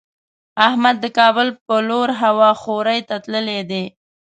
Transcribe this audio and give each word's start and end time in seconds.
احمد 0.67 0.95
د 1.03 1.05
کابل 1.19 1.47
په 1.65 1.75
لور 1.89 2.09
هوا 2.21 2.51
خورۍ 2.61 2.99
ته 3.07 3.15
تللی 3.25 3.61
دی. 3.71 3.83